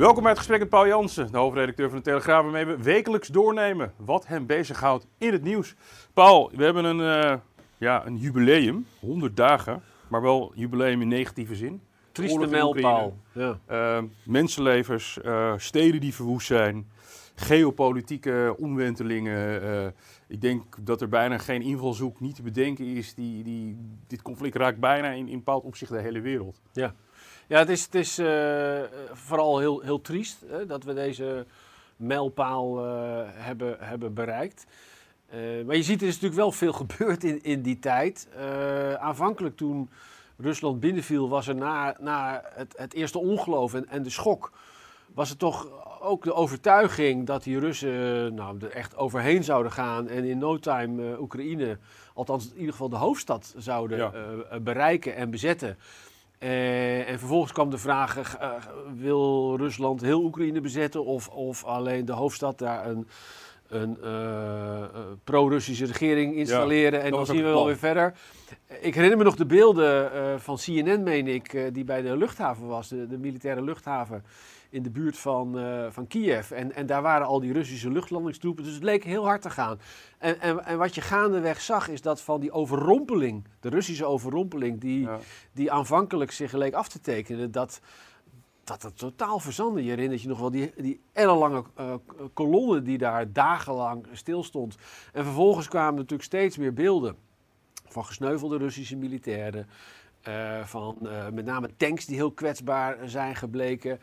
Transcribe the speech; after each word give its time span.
Welkom 0.00 0.22
bij 0.22 0.30
het 0.30 0.38
gesprek 0.38 0.60
met 0.60 0.68
Paul 0.68 0.86
Jansen, 0.86 1.32
de 1.32 1.38
hoofdredacteur 1.38 1.88
van 1.88 1.98
de 1.98 2.04
Telegraaf, 2.04 2.42
waarmee 2.42 2.64
we 2.64 2.82
wekelijks 2.82 3.28
doornemen 3.28 3.92
wat 3.96 4.26
hem 4.26 4.46
bezighoudt 4.46 5.06
in 5.18 5.32
het 5.32 5.42
nieuws. 5.42 5.74
Paul, 6.12 6.50
we 6.54 6.64
hebben 6.64 6.84
een, 6.84 6.98
uh, 6.98 7.34
ja, 7.78 8.06
een 8.06 8.16
jubileum, 8.16 8.86
100 9.00 9.36
dagen, 9.36 9.82
maar 10.08 10.22
wel 10.22 10.52
jubileum 10.54 11.00
in 11.00 11.08
negatieve 11.08 11.54
zin. 11.54 11.82
Trieste 12.12 12.46
mijlpaal. 12.46 13.16
Ja. 13.32 13.58
Uh, 13.70 14.02
mensenlevens, 14.22 15.18
uh, 15.24 15.54
steden 15.56 16.00
die 16.00 16.14
verwoest 16.14 16.46
zijn, 16.46 16.90
geopolitieke 17.34 18.54
omwentelingen. 18.58 19.62
Uh, 19.62 19.86
ik 20.28 20.40
denk 20.40 20.76
dat 20.80 21.00
er 21.00 21.08
bijna 21.08 21.38
geen 21.38 21.62
invalshoek 21.62 22.20
niet 22.20 22.34
te 22.34 22.42
bedenken 22.42 22.84
is. 22.84 23.14
Die, 23.14 23.42
die, 23.42 23.76
dit 24.06 24.22
conflict 24.22 24.56
raakt 24.56 24.78
bijna 24.78 25.08
in, 25.10 25.28
in 25.28 25.36
bepaald 25.36 25.64
opzicht 25.64 25.90
de 25.90 26.00
hele 26.00 26.20
wereld. 26.20 26.60
Ja. 26.72 26.94
Ja, 27.50 27.58
het 27.58 27.68
is, 27.68 27.84
het 27.84 27.94
is 27.94 28.18
uh, 28.18 28.80
vooral 29.12 29.58
heel, 29.58 29.80
heel 29.80 30.00
triest 30.00 30.44
hè, 30.46 30.66
dat 30.66 30.84
we 30.84 30.94
deze 30.94 31.46
mijlpaal 31.96 32.86
uh, 32.86 33.22
hebben, 33.28 33.76
hebben 33.80 34.14
bereikt. 34.14 34.66
Uh, 35.34 35.64
maar 35.66 35.76
je 35.76 35.82
ziet, 35.82 36.00
er 36.00 36.06
is 36.06 36.14
natuurlijk 36.14 36.40
wel 36.40 36.52
veel 36.52 36.72
gebeurd 36.86 37.24
in, 37.24 37.42
in 37.42 37.62
die 37.62 37.78
tijd. 37.78 38.28
aanvankelijk 38.98 39.56
toen 39.56 39.90
Rusland 40.36 40.80
binnenviel, 40.80 41.28
was 41.28 41.48
er 41.48 41.54
na, 41.54 41.96
na 42.00 42.42
het, 42.54 42.74
het 42.76 42.94
eerste 42.94 43.18
ongeloof 43.18 43.74
en, 43.74 43.88
en 43.88 44.02
de 44.02 44.10
schok... 44.10 44.52
was 45.14 45.30
er 45.30 45.36
toch 45.36 45.68
ook 46.00 46.24
de 46.24 46.34
overtuiging 46.34 47.26
dat 47.26 47.42
die 47.42 47.58
Russen 47.58 48.34
nou, 48.34 48.58
er 48.60 48.70
echt 48.70 48.96
overheen 48.96 49.44
zouden 49.44 49.72
gaan... 49.72 50.08
en 50.08 50.24
in 50.24 50.38
no 50.38 50.58
time 50.58 51.18
Oekraïne, 51.20 51.78
althans 52.14 52.50
in 52.50 52.56
ieder 52.56 52.72
geval 52.72 52.88
de 52.88 52.96
hoofdstad, 52.96 53.54
zouden 53.56 53.98
ja. 53.98 54.60
bereiken 54.60 55.16
en 55.16 55.30
bezetten... 55.30 55.78
Uh, 56.44 57.08
en 57.08 57.18
vervolgens 57.18 57.52
kwam 57.52 57.70
de 57.70 57.78
vraag: 57.78 58.40
uh, 58.40 58.52
wil 58.94 59.56
Rusland 59.56 60.00
heel 60.00 60.22
Oekraïne 60.22 60.60
bezetten 60.60 61.04
of, 61.04 61.28
of 61.28 61.64
alleen 61.64 62.04
de 62.04 62.12
hoofdstad 62.12 62.58
daar 62.58 62.86
een, 62.86 63.08
een 63.70 63.98
uh, 64.04 64.84
pro-Russische 65.24 65.86
regering 65.86 66.34
installeren? 66.34 66.98
Ja, 66.98 67.04
en 67.04 67.10
dan 67.10 67.26
zien 67.26 67.36
we 67.36 67.42
wel 67.42 67.66
weer 67.66 67.76
verder. 67.76 68.14
Ik 68.80 68.94
herinner 68.94 69.18
me 69.18 69.24
nog 69.24 69.36
de 69.36 69.46
beelden 69.46 70.10
van 70.40 70.56
CNN, 70.56 71.02
meen 71.02 71.26
ik, 71.26 71.74
die 71.74 71.84
bij 71.84 72.02
de 72.02 72.16
luchthaven 72.16 72.66
was, 72.66 72.88
de, 72.88 73.06
de 73.06 73.18
militaire 73.18 73.62
luchthaven 73.62 74.24
in 74.70 74.82
de 74.82 74.90
buurt 74.90 75.18
van, 75.18 75.58
van 75.90 76.06
Kiev. 76.06 76.50
En, 76.50 76.74
en 76.74 76.86
daar 76.86 77.02
waren 77.02 77.26
al 77.26 77.40
die 77.40 77.52
Russische 77.52 77.90
luchtlandingstroepen. 77.90 78.64
Dus 78.64 78.74
het 78.74 78.82
leek 78.82 79.04
heel 79.04 79.24
hard 79.24 79.42
te 79.42 79.50
gaan. 79.50 79.80
En, 80.18 80.40
en, 80.40 80.64
en 80.64 80.78
wat 80.78 80.94
je 80.94 81.00
gaandeweg 81.00 81.60
zag, 81.60 81.88
is 81.88 82.02
dat 82.02 82.20
van 82.20 82.40
die 82.40 82.52
overrompeling, 82.52 83.44
de 83.60 83.68
Russische 83.68 84.04
overrompeling, 84.04 84.80
die, 84.80 85.00
ja. 85.00 85.18
die 85.52 85.72
aanvankelijk 85.72 86.30
zich 86.30 86.52
leek 86.52 86.74
af 86.74 86.88
te 86.88 87.00
tekenen, 87.00 87.50
dat 87.50 87.80
dat 88.70 88.82
het 88.82 88.98
totaal 88.98 89.38
verzandde. 89.38 89.84
Je 89.84 89.90
herinnert 89.90 90.22
je 90.22 90.28
nog 90.28 90.38
wel 90.38 90.50
die, 90.50 90.72
die 90.76 91.00
ellenlange 91.12 91.64
uh, 91.80 91.94
kolonne 92.32 92.82
die 92.82 92.98
daar 92.98 93.32
dagenlang 93.32 94.06
stilstond. 94.12 94.76
En 95.12 95.24
vervolgens 95.24 95.68
kwamen 95.68 95.94
natuurlijk 95.94 96.22
steeds 96.22 96.56
meer 96.56 96.72
beelden 96.72 97.16
van 97.88 98.04
gesneuvelde 98.04 98.56
Russische 98.56 98.96
militairen. 98.96 99.66
Uh, 100.28 100.64
van 100.64 100.98
uh, 101.02 101.28
met 101.28 101.44
name 101.44 101.70
tanks 101.76 102.06
die 102.06 102.16
heel 102.16 102.32
kwetsbaar 102.32 102.98
zijn 103.04 103.36
gebleken. 103.36 104.00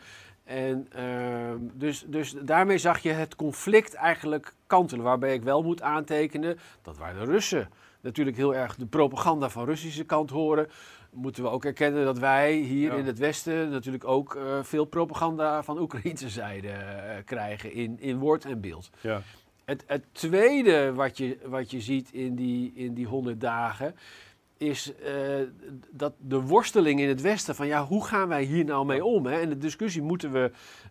En 0.48 0.88
uh, 0.96 1.52
dus, 1.72 2.04
dus 2.06 2.34
daarmee 2.42 2.78
zag 2.78 2.98
je 2.98 3.10
het 3.10 3.36
conflict 3.36 3.94
eigenlijk 3.94 4.54
kantelen. 4.66 5.04
Waarbij 5.04 5.34
ik 5.34 5.42
wel 5.42 5.62
moet 5.62 5.82
aantekenen 5.82 6.58
dat 6.82 6.96
waar 6.96 7.14
de 7.14 7.24
Russen 7.24 7.68
natuurlijk 8.00 8.36
heel 8.36 8.54
erg 8.54 8.76
de 8.76 8.86
propaganda 8.86 9.48
van 9.50 9.64
Russische 9.64 10.04
kant 10.04 10.30
horen, 10.30 10.68
moeten 11.10 11.42
we 11.42 11.48
ook 11.48 11.64
erkennen 11.64 12.04
dat 12.04 12.18
wij 12.18 12.52
hier 12.52 12.92
ja. 12.92 12.98
in 12.98 13.06
het 13.06 13.18
Westen 13.18 13.70
natuurlijk 13.70 14.04
ook 14.04 14.34
uh, 14.34 14.62
veel 14.62 14.84
propaganda 14.84 15.62
van 15.62 15.78
Oekraïnse 15.78 16.28
zijde 16.28 16.68
uh, 16.68 16.74
krijgen 17.24 17.72
in, 17.72 18.00
in 18.00 18.18
woord 18.18 18.44
en 18.44 18.60
beeld. 18.60 18.90
Ja. 19.00 19.22
Het, 19.64 19.84
het 19.86 20.04
tweede 20.12 20.92
wat 20.94 21.16
je, 21.16 21.38
wat 21.44 21.70
je 21.70 21.80
ziet 21.80 22.12
in 22.12 22.34
die, 22.34 22.72
in 22.74 22.94
die 22.94 23.06
100 23.06 23.40
dagen 23.40 23.94
is 24.58 24.92
uh, 25.02 25.46
dat 25.90 26.12
de 26.18 26.40
worsteling 26.40 27.00
in 27.00 27.08
het 27.08 27.20
Westen 27.20 27.54
van 27.54 27.66
ja, 27.66 27.84
hoe 27.84 28.04
gaan 28.04 28.28
wij 28.28 28.42
hier 28.42 28.64
nou 28.64 28.86
mee 28.86 29.04
om? 29.04 29.26
Hè? 29.26 29.40
En 29.40 29.48
de 29.48 29.58
discussie, 29.58 30.02
moeten 30.02 30.32
we, 30.32 30.50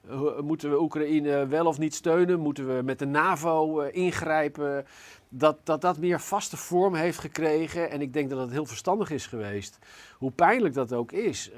uh, 0.09 0.39
moeten 0.39 0.69
we 0.69 0.81
Oekraïne 0.81 1.47
wel 1.47 1.65
of 1.65 1.77
niet 1.77 1.95
steunen? 1.95 2.39
Moeten 2.39 2.75
we 2.75 2.81
met 2.83 2.99
de 2.99 3.05
NAVO 3.05 3.81
uh, 3.81 3.87
ingrijpen? 3.91 4.85
Dat, 5.29 5.57
dat 5.63 5.81
dat 5.81 5.97
meer 5.97 6.19
vaste 6.19 6.57
vorm 6.57 6.95
heeft 6.95 7.19
gekregen. 7.19 7.89
En 7.89 8.01
ik 8.01 8.13
denk 8.13 8.29
dat 8.29 8.39
het 8.39 8.51
heel 8.51 8.65
verstandig 8.65 9.09
is 9.09 9.27
geweest. 9.27 9.79
Hoe 10.17 10.31
pijnlijk 10.31 10.73
dat 10.73 10.93
ook 10.93 11.11
is. 11.11 11.51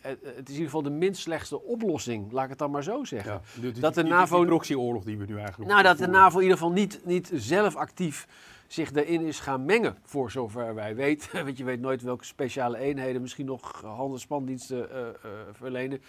het, 0.00 0.18
het, 0.22 0.22
is 0.22 0.34
in 0.36 0.52
ieder 0.52 0.64
geval 0.64 0.82
de 0.82 0.90
minst 0.90 1.20
slechtste 1.20 1.62
oplossing, 1.62 2.32
laat 2.32 2.44
ik 2.44 2.50
het 2.50 2.58
dan 2.58 2.70
maar 2.70 2.82
zo 2.82 3.04
zeggen. 3.04 3.32
Ja, 3.32 3.60
de, 3.60 3.72
de, 3.72 3.80
dat 3.80 3.94
de 3.94 4.02
NAVO. 4.02 4.36
Die 4.36 4.46
proxyoorlog 4.46 5.04
die 5.04 5.18
we 5.18 5.24
nu 5.24 5.38
eigenlijk. 5.38 5.70
Nou, 5.70 5.82
dat 5.82 5.98
de 5.98 6.06
NAVO 6.06 6.36
in 6.36 6.42
ieder 6.42 6.58
geval 6.58 6.72
niet, 6.72 7.00
niet 7.04 7.30
zelf 7.34 7.76
actief 7.76 8.26
zich 8.72 8.92
daarin 8.92 9.20
is 9.20 9.40
gaan 9.40 9.64
mengen, 9.64 9.96
voor 10.04 10.30
zover 10.30 10.74
wij 10.74 10.94
weten. 10.94 11.28
Want 11.44 11.58
je 11.58 11.64
weet 11.64 11.80
nooit 11.80 12.02
welke 12.02 12.24
speciale 12.24 12.78
eenheden 12.78 13.22
misschien 13.22 13.46
nog 13.46 13.80
handelsspandiensten 13.80 14.88
uh, 14.92 14.98
uh, 14.98 15.30
verlenen. 15.52 16.02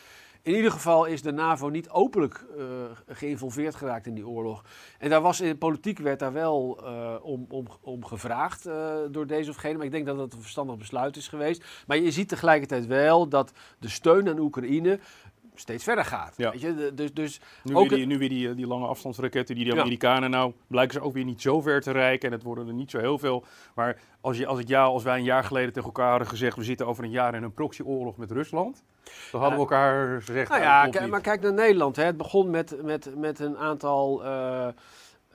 In 0.43 0.55
ieder 0.55 0.71
geval 0.71 1.05
is 1.05 1.21
de 1.21 1.31
NAVO 1.31 1.69
niet 1.69 1.89
openlijk 1.89 2.45
uh, 2.57 2.65
geïnvolveerd 3.07 3.75
geraakt 3.75 4.05
in 4.05 4.13
die 4.13 4.27
oorlog. 4.27 4.63
En 4.99 5.09
daar 5.09 5.21
was 5.21 5.41
in 5.41 5.57
politiek 5.57 5.99
werd 5.99 6.19
daar 6.19 6.33
wel 6.33 6.79
uh, 6.83 7.15
om, 7.21 7.45
om, 7.49 7.67
om 7.81 8.05
gevraagd 8.05 8.67
uh, 8.67 8.95
door 9.11 9.27
deze 9.27 9.49
of 9.49 9.55
gene. 9.55 9.77
Maar 9.77 9.85
ik 9.85 9.91
denk 9.91 10.05
dat 10.05 10.17
dat 10.17 10.33
een 10.33 10.41
verstandig 10.41 10.77
besluit 10.77 11.15
is 11.15 11.27
geweest. 11.27 11.65
Maar 11.87 11.97
je 11.97 12.11
ziet 12.11 12.29
tegelijkertijd 12.29 12.85
wel 12.85 13.27
dat 13.27 13.51
de 13.79 13.89
steun 13.89 14.29
aan 14.29 14.39
Oekraïne 14.39 14.99
steeds 15.55 15.83
verder 15.83 16.05
gaat. 16.05 16.33
Ja. 16.37 16.51
Weet 16.51 16.61
je? 16.61 16.91
Dus, 16.93 17.13
dus 17.13 17.41
nu, 17.63 17.73
weer 17.73 17.89
die, 17.89 18.05
nu 18.05 18.17
weer 18.17 18.29
die, 18.29 18.55
die 18.55 18.67
lange 18.67 18.87
afstandsraketten, 18.87 19.55
die 19.55 19.65
de 19.65 19.81
Amerikanen 19.81 20.29
ja. 20.29 20.37
nou 20.37 20.53
blijken 20.67 20.93
ze 20.93 21.01
ook 21.01 21.13
weer 21.13 21.25
niet 21.25 21.41
zo 21.41 21.61
ver 21.61 21.81
te 21.81 21.91
reiken. 21.91 22.27
En 22.29 22.35
het 22.35 22.43
worden 22.43 22.67
er 22.67 22.73
niet 22.73 22.91
zo 22.91 22.99
heel 22.99 23.17
veel. 23.17 23.45
Maar 23.75 23.99
als, 24.21 24.37
je, 24.37 24.45
als, 24.45 24.59
ik 24.59 24.67
jou, 24.67 24.93
als 24.93 25.03
wij 25.03 25.17
een 25.17 25.23
jaar 25.23 25.43
geleden 25.43 25.73
tegen 25.73 25.87
elkaar 25.87 26.09
hadden 26.09 26.27
gezegd, 26.27 26.57
we 26.57 26.63
zitten 26.63 26.87
over 26.87 27.03
een 27.03 27.11
jaar 27.11 27.35
in 27.35 27.43
een 27.43 27.53
proxyoorlog 27.53 28.17
met 28.17 28.31
Rusland. 28.31 28.83
Dan 29.31 29.41
hadden 29.41 29.59
we 29.59 29.65
elkaar 29.65 30.21
gezegd. 30.21 30.49
Nou 30.49 30.61
ja, 30.61 31.07
maar 31.07 31.21
kijk 31.21 31.41
naar 31.41 31.53
Nederland. 31.53 31.95
Hè. 31.95 32.03
Het 32.03 32.17
begon 32.17 32.49
met, 32.49 32.83
met, 32.83 33.15
met 33.15 33.39
een 33.39 33.57
aantal... 33.57 34.25
Uh, 34.25 34.67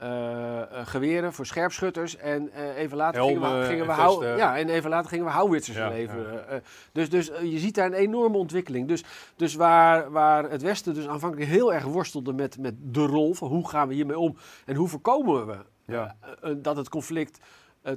uh, 0.02 0.08
uh, 0.08 0.62
geweren 0.86 1.32
voor 1.32 1.46
scherpschutters. 1.46 2.16
En 2.16 2.50
uh, 2.56 2.76
even 2.76 2.96
later 2.96 3.22
gingen 3.22 3.40
we, 3.60 3.66
gingen 3.66 3.86
we 3.86 3.92
en 3.92 3.98
hou, 3.98 4.18
vesten. 4.18 4.36
ja, 4.36 4.56
en 4.58 4.68
even 4.68 4.90
later 4.90 5.08
gingen 5.10 5.24
we 5.24 5.30
houwitsers 5.30 5.76
Ja, 5.76 5.88
leveren. 5.88 6.44
Uh, 6.50 6.56
dus 6.92 7.10
dus 7.10 7.26
je 7.42 7.58
ziet 7.58 7.74
daar 7.74 7.86
een 7.86 7.92
enorme 7.92 8.36
ontwikkeling. 8.36 8.88
Dus, 8.88 9.04
dus 9.36 9.54
waar, 9.54 10.10
waar 10.10 10.50
het 10.50 10.62
Westen 10.62 10.94
dus 10.94 11.08
aanvankelijk 11.08 11.50
heel 11.50 11.74
erg 11.74 11.84
worstelde 11.84 12.32
met, 12.32 12.58
met 12.58 12.74
de 12.78 13.06
rol 13.06 13.34
van 13.34 13.48
hoe 13.48 13.68
gaan 13.68 13.88
we 13.88 13.94
hiermee 13.94 14.18
om 14.18 14.36
en 14.64 14.74
hoe 14.76 14.88
voorkomen 14.88 15.46
we 15.46 15.56
Ja. 15.84 16.16
dat 16.56 16.76
het 16.76 16.88
conflict 16.88 17.38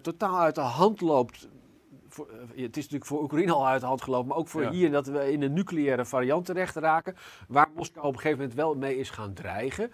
totaal 0.02 0.40
uit 0.40 0.56
de 0.56 0.62
hand 0.62 1.02
loopt. 1.02 1.48
Voor, 2.08 2.28
het 2.56 2.78
is 2.78 2.84
natuurlijk 2.84 3.06
voor 3.06 3.22
Oekraïne 3.22 3.52
al 3.52 3.68
uit 3.68 3.82
de 3.82 3.88
hand 3.88 4.02
gelopen, 4.02 4.28
maar 4.28 4.38
ook 4.38 4.48
voor 4.48 4.64
hier 4.66 4.92
dat 4.92 5.08
we 5.08 5.32
in 5.32 5.42
een 5.42 5.54
nucleaire 5.54 6.06
variant 6.06 6.46
terecht 6.46 6.76
raken. 6.76 7.16
Waar 7.48 7.70
Moskou 7.76 8.06
op 8.06 8.14
een 8.14 8.20
gegeven 8.20 8.38
moment 8.40 8.58
wel 8.58 8.76
mee 8.76 8.98
is 8.98 9.10
gaan 9.10 9.34
dreigen. 9.34 9.92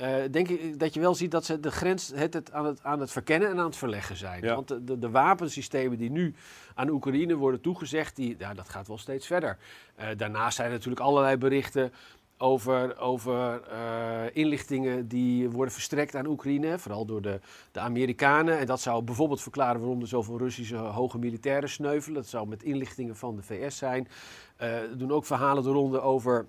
Uh, 0.00 0.16
denk 0.30 0.48
ik 0.48 0.78
dat 0.78 0.94
je 0.94 1.00
wel 1.00 1.14
ziet 1.14 1.30
dat 1.30 1.44
ze 1.44 1.60
de 1.60 1.70
grens 1.70 2.12
het, 2.14 2.34
het 2.34 2.52
aan, 2.52 2.64
het, 2.64 2.82
aan 2.82 3.00
het 3.00 3.10
verkennen 3.10 3.48
en 3.48 3.58
aan 3.58 3.64
het 3.64 3.76
verleggen 3.76 4.16
zijn. 4.16 4.42
Ja. 4.42 4.54
Want 4.54 4.68
de, 4.68 4.84
de, 4.84 4.98
de 4.98 5.10
wapensystemen 5.10 5.98
die 5.98 6.10
nu 6.10 6.34
aan 6.74 6.88
Oekraïne 6.88 7.34
worden 7.34 7.60
toegezegd, 7.60 8.16
die, 8.16 8.36
ja, 8.38 8.54
dat 8.54 8.68
gaat 8.68 8.88
wel 8.88 8.98
steeds 8.98 9.26
verder. 9.26 9.58
Uh, 10.00 10.06
daarnaast 10.16 10.56
zijn 10.56 10.68
er 10.68 10.74
natuurlijk 10.74 11.00
allerlei 11.00 11.36
berichten 11.36 11.92
over, 12.36 12.98
over 12.98 13.60
uh, 13.72 14.22
inlichtingen 14.32 15.08
die 15.08 15.50
worden 15.50 15.74
verstrekt 15.74 16.14
aan 16.14 16.26
Oekraïne, 16.26 16.78
vooral 16.78 17.04
door 17.04 17.22
de, 17.22 17.40
de 17.72 17.80
Amerikanen. 17.80 18.58
En 18.58 18.66
dat 18.66 18.80
zou 18.80 19.02
bijvoorbeeld 19.02 19.42
verklaren 19.42 19.80
waarom 19.80 20.00
er 20.00 20.08
zoveel 20.08 20.38
Russische 20.38 20.76
hoge 20.76 21.18
militairen 21.18 21.68
sneuvelen. 21.68 22.14
Dat 22.14 22.30
zou 22.30 22.48
met 22.48 22.62
inlichtingen 22.62 23.16
van 23.16 23.36
de 23.36 23.42
VS 23.42 23.76
zijn. 23.76 24.08
Er 24.56 24.98
doen 24.98 25.12
ook 25.12 25.26
verhalen 25.26 25.62
de 25.62 25.70
ronde 25.70 26.00
over 26.00 26.46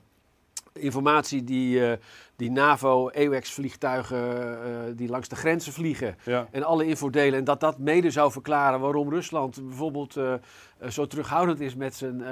informatie 0.79 1.43
die, 1.43 1.79
uh, 1.79 1.91
die 2.35 2.51
NAVO-EWEX-vliegtuigen 2.51 4.95
die 4.95 5.09
langs 5.09 5.27
de 5.27 5.35
grenzen 5.35 5.73
vliegen. 5.73 6.15
En 6.51 6.63
alle 6.63 6.85
infodelen. 6.85 7.39
En 7.39 7.43
dat 7.43 7.59
dat 7.59 7.77
mede 7.77 8.11
zou 8.11 8.31
verklaren 8.31 8.79
waarom 8.79 9.09
Rusland 9.09 9.67
bijvoorbeeld 9.67 10.17
zo 10.89 11.07
terughoudend 11.07 11.59
is 11.59 11.75
met 11.75 11.95
zijn, 11.95 12.23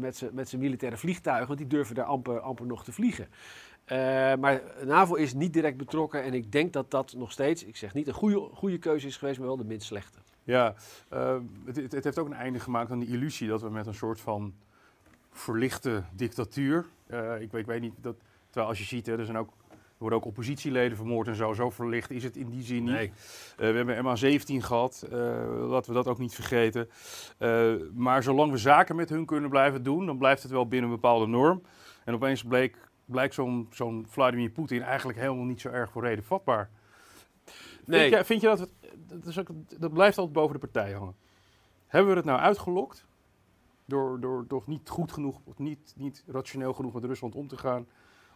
met 0.00 0.16
zijn, 0.16 0.30
met 0.34 0.48
zijn 0.48 0.60
militaire 0.60 0.98
vliegtuigen. 0.98 1.46
Want 1.46 1.58
die 1.58 1.68
durven 1.68 1.94
daar 1.94 2.04
amper, 2.04 2.40
amper 2.40 2.66
nog 2.66 2.84
te 2.84 2.92
vliegen. 2.92 3.28
Maar 4.40 4.60
NAVO 4.84 5.14
is 5.14 5.34
niet 5.34 5.52
direct 5.52 5.76
betrokken 5.76 6.22
en 6.22 6.34
ik 6.34 6.52
denk 6.52 6.72
dat 6.72 6.90
dat 6.90 7.14
nog 7.16 7.32
steeds, 7.32 7.64
ik 7.64 7.76
zeg 7.76 7.94
niet 7.94 8.08
een 8.08 8.14
goede, 8.14 8.48
goede 8.54 8.78
keuze 8.78 9.06
is 9.06 9.16
geweest, 9.16 9.38
maar 9.38 9.48
wel 9.48 9.56
de 9.56 9.64
minst 9.64 9.86
slechte. 9.86 10.18
Ja, 10.44 10.74
het, 11.64 11.92
het, 11.92 12.04
heeft 12.04 12.18
ook 12.18 12.26
een 12.26 12.32
einde 12.32 12.60
gemaakt 12.60 12.90
aan 12.90 12.98
die 12.98 13.08
illusie 13.08 13.48
dat 13.48 13.62
we 13.62 13.70
met 13.70 13.86
een 13.86 13.94
soort 13.94 14.20
van 14.20 14.54
verlichte 15.34 16.02
dictatuur, 16.12 16.86
uh, 17.10 17.40
ik, 17.40 17.52
ik, 17.52 17.66
weet 17.66 17.80
niet, 17.80 17.94
dat, 18.00 18.16
terwijl 18.44 18.68
als 18.68 18.78
je 18.78 18.84
ziet, 18.84 19.06
hè, 19.06 19.18
er 19.18 19.24
zijn 19.24 19.38
ook 19.38 19.52
er 19.70 20.10
worden 20.10 20.18
ook 20.18 20.24
oppositieleden 20.24 20.96
vermoord 20.96 21.28
en 21.28 21.34
zo. 21.34 21.52
Zo 21.52 21.70
verlicht 21.70 22.10
is 22.10 22.24
het 22.24 22.36
in 22.36 22.48
die 22.48 22.62
zin 22.62 22.84
niet. 22.84 22.92
Nee. 22.92 23.12
we 23.56 23.64
hebben 23.64 24.04
MA17 24.04 24.64
gehad, 24.64 25.06
laten 25.68 25.90
we 25.90 25.92
dat 25.92 26.08
ook 26.08 26.18
niet 26.18 26.34
vergeten. 26.34 26.88
maar 27.94 28.22
zolang 28.22 28.50
we 28.50 28.58
zaken 28.58 28.96
met 28.96 29.08
hun 29.08 29.26
kunnen 29.26 29.50
blijven 29.50 29.82
doen, 29.82 30.06
dan 30.06 30.18
blijft 30.18 30.42
het 30.42 30.52
wel 30.52 30.68
binnen 30.68 30.90
een 30.90 30.96
bepaalde 30.96 31.26
norm. 31.26 31.62
En 32.04 32.14
opeens 32.14 32.42
bleek 32.42 32.76
blijkt 33.04 33.34
zo'n 33.34 33.68
zo'n 33.70 34.06
Vladimir 34.08 34.50
Poetin 34.50 34.82
eigenlijk 34.82 35.18
helemaal 35.18 35.44
niet 35.44 35.60
zo 35.60 35.68
erg 35.68 35.90
voor 35.90 36.02
reden 36.02 36.24
vatbaar. 36.24 36.70
Nee. 37.84 38.00
Vind, 38.00 38.14
je, 38.14 38.24
vind 38.24 38.40
je 38.40 38.46
dat, 38.46 38.58
het, 38.58 38.70
dat, 39.06 39.26
is 39.26 39.38
ook, 39.38 39.48
dat 39.78 39.92
blijft 39.92 40.18
altijd 40.18 40.36
boven 40.36 40.52
de 40.52 40.66
partij 40.66 40.92
hangen? 40.92 41.16
Hebben 41.86 42.10
we 42.10 42.16
het 42.16 42.26
nou 42.26 42.40
uitgelokt 42.40 43.04
door, 43.84 44.20
door, 44.20 44.44
door 44.48 44.62
niet 44.66 44.88
goed 44.88 45.12
genoeg, 45.12 45.40
of 45.44 45.58
niet, 45.58 45.94
niet 45.96 46.24
rationeel 46.26 46.72
genoeg 46.72 46.92
met 46.92 47.04
Rusland 47.04 47.34
om 47.34 47.48
te 47.48 47.56
gaan? 47.56 47.86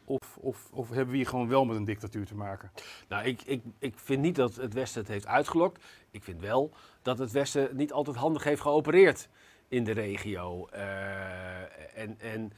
Of, 0.04 0.36
of, 0.40 0.68
of, 0.72 0.88
hebben 0.88 1.10
we 1.10 1.16
hier 1.16 1.26
gewoon 1.26 1.48
wel 1.48 1.64
met 1.64 1.76
een 1.76 1.84
dictatuur 1.84 2.26
te 2.26 2.34
maken? 2.34 2.70
Nou, 3.08 3.24
ik, 3.24 3.42
ik, 3.42 3.62
ik 3.78 3.98
vind 3.98 4.22
niet 4.22 4.36
dat 4.36 4.54
het 4.54 4.74
Westen 4.74 5.00
het 5.00 5.10
heeft 5.10 5.26
uitgelokt. 5.26 5.84
Ik 6.10 6.22
vind 6.22 6.40
wel 6.40 6.72
dat 7.02 7.18
het 7.18 7.30
Westen 7.30 7.76
niet 7.76 7.92
altijd 7.92 8.16
handig 8.16 8.44
heeft 8.44 8.60
geopereerd 8.60 9.28
in 9.68 9.84
de 9.84 9.92
regio. 9.92 10.68
Uh, 10.72 11.98
en, 11.98 12.20
en 12.20 12.52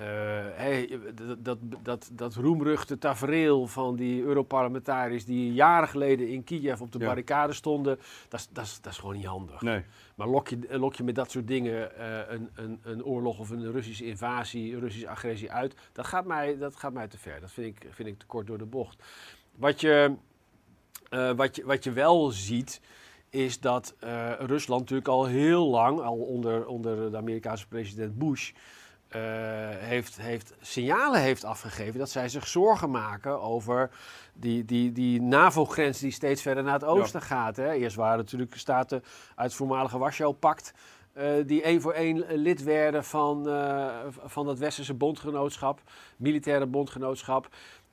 uh, 0.00 0.06
hey, 0.52 0.98
dat, 1.14 1.44
dat, 1.44 1.58
dat, 1.82 2.10
dat 2.12 2.34
roemruchte 2.34 2.98
tafereel 2.98 3.66
van 3.66 3.96
die 3.96 4.22
Europarlementariërs 4.22 5.24
die 5.24 5.52
jaren 5.52 5.88
geleden 5.88 6.28
in 6.28 6.44
Kiev 6.44 6.80
op 6.80 6.92
de 6.92 6.98
barricade 6.98 7.52
stonden, 7.52 7.98
dat, 8.28 8.48
dat, 8.52 8.78
dat 8.82 8.92
is 8.92 8.98
gewoon 8.98 9.16
niet 9.16 9.24
handig. 9.24 9.60
Nee. 9.60 9.84
Maar 10.14 10.28
lok 10.28 10.48
je, 10.48 10.58
lok 10.68 10.94
je 10.94 11.02
met 11.02 11.14
dat 11.14 11.30
soort 11.30 11.46
dingen 11.46 11.90
uh, 11.98 12.18
een, 12.28 12.50
een, 12.54 12.80
een 12.82 13.04
oorlog 13.04 13.38
of 13.38 13.50
een 13.50 13.72
Russische 13.72 14.06
invasie, 14.06 14.74
een 14.74 14.80
Russische 14.80 15.08
agressie 15.08 15.52
uit, 15.52 15.74
dat 15.92 16.06
gaat 16.06 16.24
mij, 16.24 16.58
dat 16.58 16.76
gaat 16.76 16.92
mij 16.92 17.08
te 17.08 17.18
ver. 17.18 17.40
Dat 17.40 17.50
vind 17.50 17.66
ik, 17.66 17.86
vind 17.90 18.08
ik 18.08 18.18
te 18.18 18.26
kort 18.26 18.46
door 18.46 18.58
de 18.58 18.66
bocht. 18.66 19.02
Wat 19.56 19.80
je, 19.80 20.14
uh, 21.10 21.30
wat 21.32 21.56
je, 21.56 21.64
wat 21.64 21.84
je 21.84 21.92
wel 21.92 22.30
ziet, 22.30 22.80
is 23.30 23.60
dat 23.60 23.94
Rusland 24.38 24.80
natuurlijk 24.80 25.08
al 25.08 25.26
heel 25.26 25.68
lang, 25.68 26.00
al 26.00 26.16
onder, 26.16 26.66
onder 26.66 27.10
de 27.10 27.16
Amerikaanse 27.16 27.68
president 27.68 28.18
Bush, 28.18 28.52
uh, 29.16 29.20
heeft, 29.78 30.20
heeft 30.20 30.54
signalen 30.60 31.20
heeft 31.20 31.44
afgegeven 31.44 31.98
dat 31.98 32.10
zij 32.10 32.28
zich 32.28 32.46
zorgen 32.46 32.90
maken 32.90 33.40
over 33.40 33.90
die, 34.32 34.64
die, 34.64 34.92
die 34.92 35.22
NAVO-grens 35.22 35.98
die 35.98 36.10
steeds 36.10 36.42
verder 36.42 36.64
naar 36.64 36.72
het 36.72 36.84
oosten 36.84 37.22
gaat. 37.22 37.56
Hè. 37.56 37.72
Eerst 37.72 37.96
waren 37.96 38.18
natuurlijk 38.18 38.56
staten 38.56 39.02
uit 39.34 39.46
het 39.46 39.54
voormalige 39.54 39.98
Warschau-pact 39.98 40.72
uh, 41.14 41.46
die 41.46 41.62
één 41.62 41.80
voor 41.80 41.92
één 41.92 42.24
lid 42.28 42.62
werden 42.62 43.04
van, 43.04 43.48
uh, 43.48 43.96
van 44.24 44.46
dat 44.46 44.58
westerse 44.58 44.94
bondgenootschap, 44.94 45.80
militaire 46.16 46.66
bondgenootschap. 46.66 47.48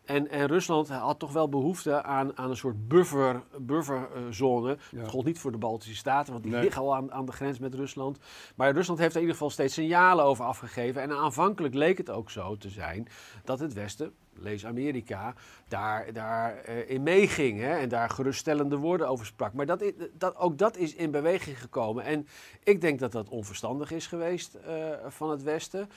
En, 0.08 0.30
en 0.30 0.48
Rusland 0.48 0.90
had 0.90 1.20
toch 1.20 1.32
wel 1.32 1.50
behoefte 1.50 2.04
aan, 2.04 2.38
aan 2.38 2.50
een 2.50 2.58
soort 2.58 2.88
buffer, 2.88 3.44
bufferzone. 3.60 4.78
Ja. 4.92 5.00
Dat 5.00 5.10
gold 5.10 5.26
niet 5.26 5.40
voor 5.40 5.52
de 5.52 5.58
Baltische 5.58 5.96
Staten, 5.96 6.32
want 6.32 6.44
die 6.44 6.60
liggen 6.60 6.82
al 6.82 6.96
aan, 6.96 7.12
aan 7.12 7.26
de 7.26 7.32
grens 7.32 7.60
met 7.60 7.74
Rusland. 7.74 8.18
Maar 8.56 8.72
Rusland 8.72 9.00
heeft 9.00 9.12
er 9.12 9.22
in 9.22 9.22
ieder 9.22 9.38
geval 9.38 9.54
steeds 9.54 9.74
signalen 9.74 10.26
over 10.26 10.46
afgegeven. 10.46 11.02
En 11.02 11.12
aanvankelijk 11.12 11.74
leek 11.74 11.98
het 11.98 12.10
ook 12.10 12.32
zo 12.32 12.58
te 12.58 12.70
zijn 12.70 13.08
dat 13.44 13.60
het 13.60 13.74
Westen, 13.74 14.14
lees 14.34 14.66
Amerika, 14.66 15.34
daar, 15.68 16.14
daar 16.14 16.70
uh, 16.70 16.90
in 16.90 17.04
meeging. 17.04 17.60
Hè, 17.60 17.78
en 17.78 17.90
daar 17.90 18.10
geruststellende 18.10 18.78
woorden 18.78 19.08
over 19.08 19.26
sprak. 19.26 19.54
Maar 19.54 19.66
dat, 19.66 19.92
dat, 20.14 20.36
ook 20.36 20.58
dat 20.58 20.78
is 20.78 20.96
in 20.96 21.12
beweging 21.12 21.62
gekomen. 21.62 22.04
En 22.04 22.28
ik 22.64 22.82
denk 22.82 23.00
dat 23.00 23.12
dat 23.12 23.30
onverstandig 23.30 23.92
is 23.92 24.08
geweest 24.08 24.58
uh, 24.68 24.90
van 25.08 25.30
het 25.30 25.44
Westen. 25.44 25.90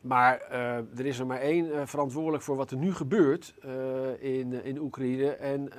Maar 0.00 0.42
uh, 0.52 0.76
er 0.76 1.06
is 1.06 1.18
er 1.18 1.26
maar 1.26 1.40
één 1.40 1.66
uh, 1.66 1.80
verantwoordelijk 1.84 2.42
voor 2.42 2.56
wat 2.56 2.70
er 2.70 2.76
nu 2.76 2.94
gebeurt 2.94 3.54
uh, 3.64 4.38
in, 4.38 4.64
in 4.64 4.78
Oekraïne. 4.78 5.30
En 5.30 5.70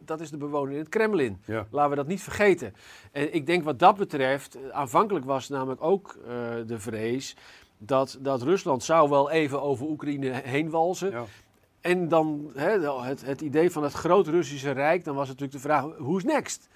dat 0.00 0.20
is 0.20 0.30
de 0.30 0.36
bewoner 0.36 0.72
in 0.72 0.78
het 0.78 0.88
Kremlin. 0.88 1.42
Ja. 1.44 1.66
Laten 1.70 1.90
we 1.90 1.96
dat 1.96 2.06
niet 2.06 2.22
vergeten. 2.22 2.74
En 3.12 3.34
ik 3.34 3.46
denk 3.46 3.64
wat 3.64 3.78
dat 3.78 3.96
betreft, 3.96 4.58
aanvankelijk 4.70 5.24
was 5.24 5.48
namelijk 5.48 5.82
ook 5.82 6.18
de 6.66 6.78
vrees 6.78 7.36
dat, 7.78 8.18
dat 8.20 8.42
Rusland 8.42 8.82
zou 8.82 9.08
wel 9.08 9.30
even 9.30 9.62
over 9.62 9.86
Oekraïne 9.86 10.30
heen 10.44 10.70
walzen. 10.70 11.10
Ja. 11.10 11.24
En 11.80 12.08
dan 12.08 12.50
hè, 12.54 12.92
het, 13.02 13.26
het 13.26 13.40
idee 13.40 13.70
van 13.70 13.82
het 13.82 13.92
groot 13.92 14.26
Russische 14.26 14.70
Rijk, 14.70 15.04
dan 15.04 15.14
was 15.14 15.26
natuurlijk 15.26 15.52
de 15.52 15.58
vraag, 15.58 15.84
who's 15.98 16.24
next? 16.24 16.68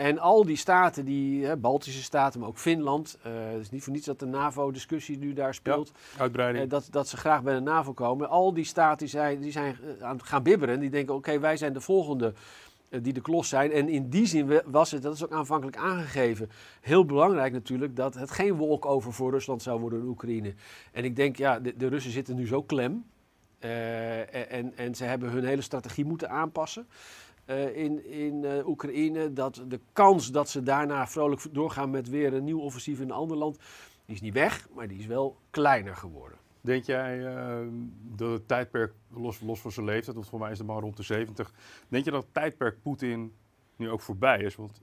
En 0.00 0.18
al 0.18 0.44
die 0.44 0.56
staten, 0.56 1.04
die 1.04 1.46
hè, 1.46 1.56
Baltische 1.56 2.02
staten, 2.02 2.40
maar 2.40 2.48
ook 2.48 2.58
Finland. 2.58 3.18
Uh, 3.26 3.32
het 3.50 3.60
is 3.60 3.70
niet 3.70 3.82
voor 3.82 3.92
niets 3.92 4.06
dat 4.06 4.18
de 4.18 4.26
NAVO-discussie 4.26 5.18
nu 5.18 5.32
daar 5.32 5.54
speelt. 5.54 5.92
Ja, 6.14 6.20
uitbreiding. 6.20 6.64
Uh, 6.64 6.70
dat, 6.70 6.88
dat 6.90 7.08
ze 7.08 7.16
graag 7.16 7.42
bij 7.42 7.54
de 7.54 7.60
NAVO 7.60 7.92
komen. 7.92 8.28
Al 8.28 8.54
die 8.54 8.64
staten 8.64 8.98
die 8.98 9.08
zijn, 9.08 9.40
die 9.40 9.52
zijn 9.52 9.76
eh, 9.98 10.06
aan 10.06 10.16
het 10.16 10.26
gaan 10.26 10.42
bibberen. 10.42 10.80
Die 10.80 10.90
denken, 10.90 11.14
oké, 11.14 11.38
wij 11.38 11.56
zijn 11.56 11.72
de 11.72 11.80
volgende 11.80 12.32
die 13.02 13.12
de 13.12 13.20
klos 13.20 13.48
zijn. 13.48 13.72
En 13.72 13.88
in 13.88 14.08
die 14.08 14.26
zin 14.26 14.60
was 14.64 14.90
het, 14.90 15.02
dat 15.02 15.14
is 15.14 15.24
ook 15.24 15.32
aanvankelijk 15.32 15.76
aangegeven, 15.76 16.50
heel 16.80 17.04
belangrijk 17.04 17.52
natuurlijk 17.52 17.96
dat 17.96 18.14
het 18.14 18.30
geen 18.30 18.54
wolk 18.54 18.86
over 18.86 19.12
voor 19.12 19.30
Rusland 19.30 19.62
zou 19.62 19.80
worden 19.80 20.00
in 20.00 20.06
Oekraïne. 20.06 20.54
En 20.92 21.04
ik 21.04 21.16
denk, 21.16 21.36
ja, 21.36 21.60
de, 21.60 21.76
de 21.76 21.86
Russen 21.86 22.12
zitten 22.12 22.36
nu 22.36 22.46
zo 22.46 22.62
klem. 22.62 23.04
en, 23.58 24.76
en 24.76 24.94
ze 24.94 25.04
hebben 25.04 25.30
hun 25.30 25.44
hele 25.44 25.62
strategie 25.62 26.04
moeten 26.04 26.30
aanpassen. 26.30 26.86
Eh, 27.50 27.76
in, 27.76 28.10
in 28.10 28.42
uh, 28.42 28.66
Oekraïne. 28.66 29.32
Dat 29.32 29.64
de 29.68 29.80
kans 29.92 30.30
dat 30.30 30.48
ze 30.48 30.62
daarna 30.62 31.06
vrolijk 31.06 31.42
doorgaan 31.52 31.90
met 31.90 32.08
weer 32.08 32.34
een 32.34 32.44
nieuw 32.44 32.60
offensief 32.60 32.98
in 32.98 33.04
een 33.04 33.10
ander 33.10 33.36
land, 33.36 33.58
die 34.04 34.14
is 34.14 34.20
niet 34.20 34.34
weg, 34.34 34.68
maar 34.74 34.88
die 34.88 34.98
is 34.98 35.06
wel 35.06 35.36
kleiner 35.50 35.96
geworden. 35.96 36.38
Denk 36.60 36.84
jij 36.84 37.18
uh, 37.18 37.68
dat 38.16 38.30
het 38.30 38.48
tijdperk, 38.48 38.92
los, 39.08 39.40
los 39.40 39.60
van 39.60 39.72
zijn 39.72 39.86
leeftijd, 39.86 40.16
want 40.16 40.28
voor 40.28 40.38
mij 40.38 40.50
is 40.50 40.58
de 40.58 40.64
man 40.64 40.80
rond 40.80 40.96
de 40.96 41.02
70, 41.02 41.52
denk 41.88 42.04
je 42.04 42.10
dat 42.10 42.22
het 42.22 42.34
tijdperk 42.34 42.82
Poetin 42.82 43.32
nu 43.76 43.90
ook 43.90 44.00
voorbij 44.00 44.40
is? 44.40 44.56
Want 44.56 44.80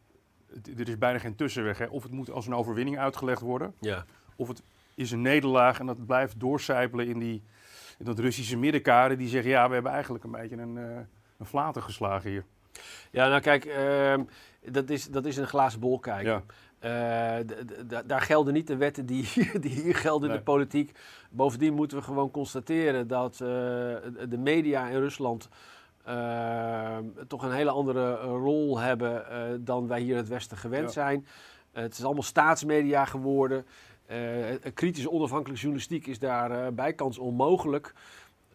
er 0.78 0.90
is 0.90 0.98
bijna 0.98 1.20
geen 1.20 1.36
tussenweg. 1.36 1.78
Hè? 1.78 1.86
Of 1.86 2.04
het 2.04 2.12
moet 2.12 2.32
als 2.32 2.48
een 2.48 2.56
overwinning 2.56 3.00
uitgelegd 3.00 3.42
worden, 3.42 3.74
ja. 3.80 4.06
of 4.36 4.48
het 4.48 4.64
is 4.96 5.12
een 5.12 5.22
nederlaag 5.22 5.80
en 5.80 5.86
dat 5.86 6.06
blijft 6.06 6.40
doorcijpelen 6.40 7.08
in, 7.08 7.20
die, 7.20 7.44
in 7.98 8.06
dat 8.06 8.20
Russische 8.20 8.58
middenkader 8.58 9.18
die 9.18 9.28
zeggen, 9.28 9.52
ja, 9.52 9.68
we 9.68 9.74
hebben 9.74 9.92
eigenlijk 9.92 10.24
een 10.24 10.32
beetje 10.32 10.58
een, 10.58 10.76
een 11.38 11.46
flater 11.46 11.82
geslagen 11.82 12.30
hier. 12.30 12.46
Ja, 13.12 13.28
nou 13.28 13.42
kijk, 13.42 13.66
uh, 13.66 14.14
dat, 14.72 14.90
is, 14.90 15.08
dat 15.08 15.26
is 15.26 15.38
een 15.38 15.48
glazen 15.48 15.80
bol 15.80 16.00
kijken. 16.00 16.32
Ja. 16.32 16.44
Uh, 16.84 17.36
daar 18.06 18.22
gelden 18.22 18.54
niet 18.54 18.68
de 18.68 18.76
wetten 18.76 19.06
die, 19.06 19.28
die 19.60 19.72
hier 19.82 19.96
gelden 19.96 20.30
in 20.30 20.36
de 20.36 20.42
politiek. 20.42 20.98
Bovendien 21.30 21.74
moeten 21.74 21.98
we 21.98 22.04
gewoon 22.04 22.32
constateren 22.32 23.08
dat 23.08 23.34
uh, 23.34 23.48
de 24.30 24.38
media 24.38 24.88
in 24.88 25.00
Rusland 25.00 25.50
ehm, 26.04 27.04
toch 27.28 27.44
een 27.44 27.52
hele 27.52 27.70
andere 27.70 28.16
rol 28.16 28.80
hebben 28.80 29.30
eh, 29.30 29.40
dan 29.60 29.88
wij 29.88 30.00
hier 30.00 30.12
in 30.12 30.18
het 30.18 30.28
Westen 30.28 30.58
gewend 30.58 30.92
zijn. 30.92 31.28
het 31.72 31.98
is 31.98 32.04
allemaal 32.04 32.24
staatsmedia 32.24 33.06
geworden. 33.06 33.66
kritische 34.74 35.12
onafhankelijke 35.12 35.62
journalistiek 35.62 36.08
is 36.08 36.20
daar 36.20 36.74
bijkans 36.74 37.18
onmogelijk. 37.18 37.94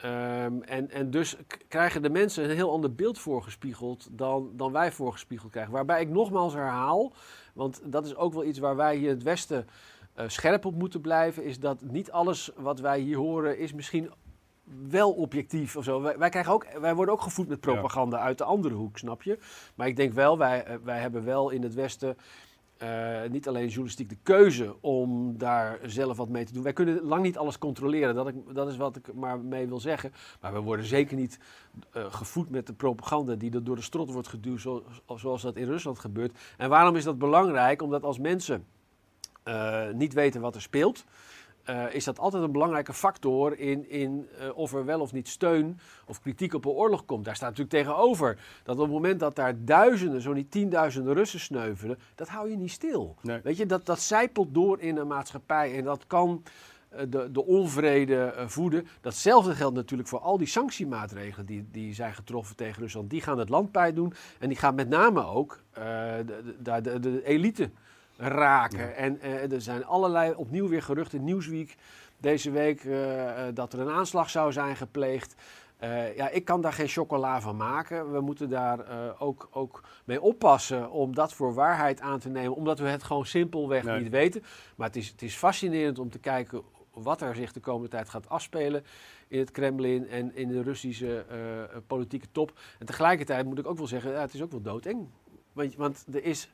Um, 0.04 0.62
en, 0.62 0.90
en 0.90 1.11
dus 1.11 1.37
krijgen 1.68 2.02
de 2.02 2.11
mensen 2.11 2.44
een 2.44 2.56
heel 2.56 2.71
ander 2.71 2.94
beeld 2.94 3.18
voorgespiegeld 3.18 4.09
dan, 4.11 4.50
dan 4.56 4.73
wij 4.73 4.92
voorgespiegeld 4.92 5.50
krijgen. 5.50 5.73
Waarbij 5.73 6.00
ik 6.00 6.09
nogmaals 6.09 6.54
herhaal, 6.54 7.12
want 7.54 7.80
dat 7.85 8.06
is 8.06 8.16
ook 8.16 8.32
wel 8.32 8.44
iets 8.44 8.59
waar 8.59 8.76
wij 8.76 8.97
hier 8.97 9.09
in 9.09 9.14
het 9.14 9.23
Westen 9.23 9.66
uh, 10.16 10.25
scherp 10.28 10.64
op 10.64 10.75
moeten 10.75 11.00
blijven, 11.00 11.44
is 11.44 11.61
dat 11.61 11.80
niet 11.80 12.11
alles 12.11 12.50
wat 12.56 12.80
wij 12.80 13.00
hier 13.00 13.16
horen 13.16 13.59
is 13.59 13.73
misschien 13.73 14.11
wel 14.88 15.12
objectief 15.12 15.76
of 15.76 15.85
zo. 15.85 16.00
Wij, 16.00 16.18
wij, 16.18 16.28
krijgen 16.28 16.52
ook, 16.52 16.66
wij 16.80 16.94
worden 16.94 17.14
ook 17.14 17.23
gevoed 17.23 17.49
met 17.49 17.61
propaganda 17.61 18.18
uit 18.18 18.38
de 18.38 18.44
andere 18.44 18.75
hoek, 18.75 18.99
snap 18.99 19.23
je? 19.23 19.38
Maar 19.75 19.87
ik 19.87 19.97
denk 19.97 20.12
wel, 20.12 20.38
wij, 20.38 20.68
uh, 20.68 20.75
wij 20.85 20.99
hebben 21.00 21.25
wel 21.25 21.50
in 21.50 21.62
het 21.62 21.75
Westen 21.75 22.16
uh, 22.83 23.31
niet 23.31 23.49
alleen 23.49 23.67
journalistiek 23.67 24.09
de 24.09 24.17
keuze 24.23 24.77
om 24.81 25.39
daar 25.39 25.79
zelf 25.83 26.17
wat 26.17 26.29
mee 26.29 26.45
te 26.45 26.53
doen. 26.53 26.62
Wij 26.62 26.73
kunnen 26.73 27.03
lang 27.03 27.23
niet 27.23 27.39
alles 27.39 27.59
controleren, 27.59 28.15
dat, 28.15 28.29
ik, 28.29 28.35
dat 28.53 28.69
is 28.69 28.77
wat 28.77 28.97
ik 28.97 29.15
maar 29.15 29.41
mee 29.41 29.67
wil 29.67 29.81
zeggen. 29.81 30.12
Maar 30.41 30.53
we 30.53 30.61
worden 30.61 30.87
zeker 30.87 31.17
niet 31.17 31.39
uh, 31.97 32.05
gevoed 32.12 32.51
met 32.51 32.67
de 32.67 32.73
propaganda 32.73 33.35
die 33.35 33.62
door 33.62 33.77
de 33.77 33.83
strot 33.83 34.12
wordt 34.12 34.29
geduwd, 34.29 34.61
zoals, 35.17 35.43
dat 35.43 35.57
in 35.57 35.67
Rusland 35.67 35.99
gebeurt. 35.99 36.39
En 36.57 36.69
waarom 36.69 36.97
is 36.97 37.05
dat 37.05 37.19
belangrijk? 37.19 37.83
Omdat 37.83 38.03
als 38.03 38.19
mensen 38.19 38.65
uh, 39.45 39.91
niet 39.91 40.12
weten 40.12 40.41
wat 40.41 40.55
er 40.55 40.62
speelt, 40.62 41.05
uh, 41.71 41.95
is 41.95 42.04
dat 42.04 42.19
altijd 42.19 42.42
een 42.42 42.52
belangrijke 42.52 42.92
factor 42.92 43.59
in, 43.59 43.90
in 43.90 44.28
uh, 44.40 44.57
of 44.57 44.75
er 44.75 44.85
wel 44.85 45.00
of 45.00 45.12
niet 45.12 45.28
steun 45.28 45.78
of 46.07 46.21
kritiek 46.21 46.54
op 46.54 46.64
een 46.64 46.71
oorlog 46.71 47.04
komt. 47.04 47.25
Daar 47.25 47.37
staat 47.37 47.49
natuurlijk 47.49 47.85
tegenover 47.87 48.38
dat 48.62 48.76
op 48.76 48.83
het 48.83 48.90
moment 48.90 49.21
dat 49.21 49.37
daar 49.37 49.54
duizenden, 49.64 50.21
zo 50.21 50.33
niet 50.33 50.50
tienduizenden 50.50 51.14
Russen 51.14 51.40
sneuvelen, 51.40 51.99
dat 52.14 52.28
hou 52.28 52.50
je 52.50 52.57
niet 52.57 52.71
stil. 52.71 53.16
Nee. 53.23 53.40
Weet 53.42 53.57
je, 53.57 53.66
dat, 53.66 53.87
dat 53.87 54.00
zijpelt 54.00 54.54
door 54.54 54.81
in 54.81 54.97
een 54.97 55.07
maatschappij 55.07 55.76
en 55.76 55.85
dat 55.85 56.07
kan 56.07 56.42
uh, 56.92 57.00
de, 57.09 57.31
de 57.31 57.45
onvrede 57.45 58.35
voeden. 58.47 58.87
Datzelfde 59.00 59.54
geldt 59.54 59.75
natuurlijk 59.75 60.09
voor 60.09 60.21
al 60.21 60.38
die 60.38 60.47
sanctiemaatregelen 60.47 61.47
die, 61.47 61.69
die 61.71 61.95
zijn 61.95 62.14
getroffen 62.14 62.57
tegen 62.57 62.83
Rusland. 62.83 63.11
Die 63.11 63.21
gaan 63.21 63.38
het 63.38 63.49
land 63.49 63.71
pijn 63.71 63.95
doen 63.95 64.12
en 64.38 64.49
die 64.49 64.59
gaan 64.59 64.75
met 64.75 64.88
name 64.88 65.25
ook 65.25 65.59
de, 65.73 66.54
de, 66.62 66.81
de, 66.81 67.00
de 67.00 67.25
elite 67.25 67.71
raken. 68.29 68.97
En 68.97 69.19
uh, 69.23 69.52
er 69.52 69.61
zijn 69.61 69.85
allerlei 69.85 70.35
opnieuw 70.35 70.69
weer 70.69 70.83
geruchten 70.83 71.19
in 71.19 71.25
Newsweek 71.25 71.76
deze 72.19 72.50
week 72.50 72.85
uh, 72.85 73.31
dat 73.55 73.73
er 73.73 73.81
een 73.81 73.91
aanslag 73.91 74.31
zou 74.31 74.52
zijn 74.52 74.76
gepleegd. 74.76 75.35
Uh, 75.83 76.17
ja, 76.17 76.29
ik 76.29 76.45
kan 76.45 76.61
daar 76.61 76.73
geen 76.73 76.88
chocola 76.88 77.41
van 77.41 77.57
maken. 77.57 78.12
We 78.12 78.21
moeten 78.21 78.49
daar 78.49 78.85
ook, 79.19 79.49
ook 79.52 79.83
mee 80.05 80.21
oppassen 80.21 80.91
om 80.91 81.14
dat 81.14 81.33
voor 81.33 81.55
waarheid 81.55 82.00
aan 82.00 82.19
te 82.19 82.29
nemen, 82.29 82.55
omdat 82.55 82.79
we 82.79 82.88
het 82.88 83.02
gewoon 83.02 83.26
simpelweg 83.26 83.83
nee. 83.83 84.00
niet 84.00 84.11
weten. 84.11 84.43
Maar 84.76 84.87
het 84.87 84.97
is, 84.97 85.09
het 85.09 85.23
is 85.23 85.35
fascinerend 85.35 85.99
om 85.99 86.11
te 86.11 86.19
kijken 86.19 86.62
wat 86.93 87.21
er 87.21 87.35
zich 87.35 87.52
de 87.52 87.61
komende 87.61 87.88
tijd 87.88 88.09
gaat 88.09 88.29
afspelen 88.29 88.85
in 89.29 89.38
het 89.38 89.50
Kremlin 89.50 90.09
en 90.09 90.37
in 90.37 90.49
de 90.49 90.62
Russische 90.62 91.25
politieke 91.87 92.26
top. 92.33 92.59
En 92.79 92.87
tegelijkertijd 92.87 93.47
moet 93.47 93.59
ik 93.59 93.67
ook 93.67 93.79
wel 93.79 93.87
zeggen, 93.87 94.12
ja, 94.12 94.21
het 94.21 94.35
is 94.35 94.43
ook 94.43 94.50
wel 94.50 94.62
doodeng. 94.62 95.09
Want, 95.52 95.76
want 95.76 96.05
er 96.12 96.25
is 96.25 96.50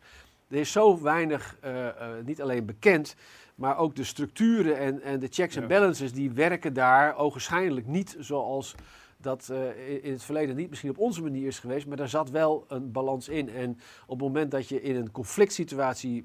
er 0.48 0.56
is 0.58 0.72
zo 0.72 1.02
weinig, 1.02 1.56
uh, 1.64 1.84
uh, 1.84 1.90
niet 2.24 2.42
alleen 2.42 2.66
bekend, 2.66 3.14
maar 3.54 3.78
ook 3.78 3.96
de 3.96 4.04
structuren 4.04 4.78
en, 4.78 5.02
en 5.02 5.18
de 5.20 5.28
checks 5.30 5.56
en 5.56 5.62
ja. 5.62 5.68
balances 5.68 6.12
die 6.12 6.30
werken 6.30 6.72
daar 6.72 7.16
ogenschijnlijk 7.16 7.86
niet 7.86 8.16
zoals 8.18 8.74
dat 9.16 9.48
uh, 9.52 10.04
in 10.04 10.12
het 10.12 10.22
verleden 10.22 10.56
niet 10.56 10.68
misschien 10.68 10.90
op 10.90 10.98
onze 10.98 11.22
manier 11.22 11.46
is 11.46 11.58
geweest, 11.58 11.86
maar 11.86 11.96
daar 11.96 12.08
zat 12.08 12.30
wel 12.30 12.64
een 12.68 12.92
balans 12.92 13.28
in. 13.28 13.48
En 13.48 13.78
op 14.06 14.20
het 14.20 14.28
moment 14.28 14.50
dat 14.50 14.68
je 14.68 14.82
in 14.82 14.96
een 14.96 15.10
conflict 15.10 15.52
situatie 15.52 16.24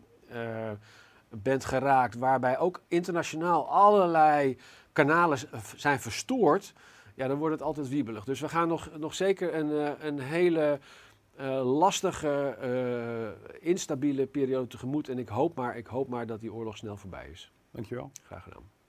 bent 1.30 1.66
geraakt, 1.66 2.16
waarbij 2.16 2.58
ook 2.58 2.82
internationaal 2.88 3.70
allerlei 3.70 4.58
kanalen 4.94 5.38
zijn 5.76 6.00
verstoord, 6.00 6.74
ja, 7.16 7.28
dan 7.28 7.38
wordt 7.38 7.54
het 7.54 7.64
altijd 7.64 7.90
wiebelig. 7.90 8.24
Dus 8.24 8.40
we 8.40 8.50
gaan 8.50 8.68
nog, 8.68 8.90
nog 8.98 9.14
zeker 9.14 9.56
een, 9.56 9.96
een 10.08 10.20
hele 10.20 10.80
uh, 11.40 11.78
lastige, 11.80 12.58
uh, 12.64 13.60
instabiele 13.60 14.26
periode 14.26 14.68
tegemoet. 14.68 15.10
En 15.10 15.18
ik 15.18 15.28
hoop, 15.28 15.56
maar, 15.56 15.78
ik 15.78 15.88
hoop 15.88 16.08
maar 16.08 16.26
dat 16.26 16.40
die 16.40 16.54
oorlog 16.54 16.78
snel 16.78 16.98
voorbij 16.98 17.30
is. 17.30 17.52
Dankjewel. 17.72 18.12
Graag 18.24 18.44
gedaan. 18.44 18.83